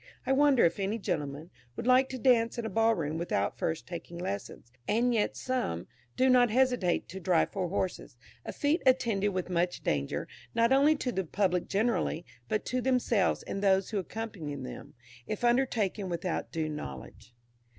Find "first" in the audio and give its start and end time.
3.59-3.85